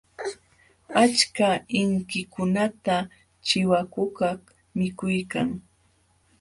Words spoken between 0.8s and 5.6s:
Achka inkikunata chiwakukaq mikuykan.